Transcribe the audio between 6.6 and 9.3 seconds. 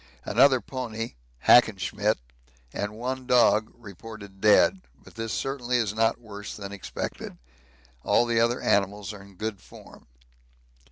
expected. All the other animals are